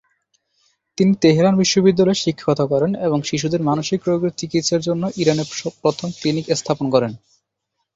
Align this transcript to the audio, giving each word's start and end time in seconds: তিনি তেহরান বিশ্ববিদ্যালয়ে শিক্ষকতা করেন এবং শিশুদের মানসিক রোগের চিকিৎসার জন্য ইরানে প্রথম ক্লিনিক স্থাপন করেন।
তিনি 0.97 1.11
তেহরান 1.21 1.55
বিশ্ববিদ্যালয়ে 1.57 2.21
শিক্ষকতা 2.23 2.65
করেন 2.65 2.91
এবং 3.07 3.19
শিশুদের 3.23 3.61
মানসিক 3.61 3.99
রোগের 4.05 4.37
চিকিৎসার 4.37 4.81
জন্য 4.81 5.03
ইরানে 5.21 5.43
প্রথম 5.83 6.07
ক্লিনিক 6.17 6.45
স্থাপন 6.53 6.85
করেন। 6.89 7.11